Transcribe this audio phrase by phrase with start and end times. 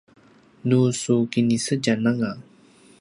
[0.67, 2.31] nu su kinisedjam anga